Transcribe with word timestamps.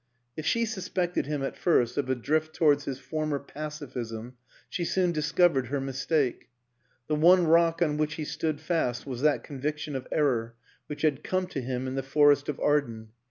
If 0.35 0.47
she 0.47 0.65
suspected 0.65 1.27
him 1.27 1.43
at 1.43 1.55
first 1.55 1.95
of 1.95 2.09
a 2.09 2.15
drift 2.15 2.55
towards 2.55 2.85
his 2.85 2.97
former" 2.97 3.37
pacifism" 3.55 4.35
she 4.67 4.83
soon 4.83 5.11
discovered 5.11 5.67
her 5.67 5.79
mistake; 5.79 6.49
the 7.07 7.13
one 7.13 7.45
rock 7.45 7.83
on 7.83 7.97
which 7.97 8.15
he 8.15 8.25
stood 8.25 8.59
fast 8.59 9.05
was 9.05 9.21
that 9.21 9.43
conviction 9.43 9.95
of 9.95 10.07
error 10.11 10.55
which 10.87 11.03
had 11.03 11.23
come 11.23 11.45
to 11.49 11.61
him 11.61 11.85
in 11.85 11.93
the 11.93 12.01
Forest 12.01 12.49
of 12.49 12.59
Arden. 12.61 13.09